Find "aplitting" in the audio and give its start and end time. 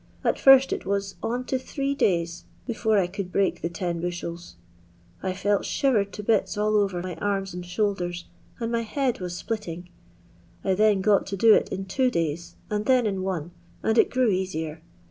9.27-9.89